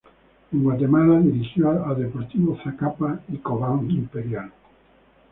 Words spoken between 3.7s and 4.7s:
Imperial.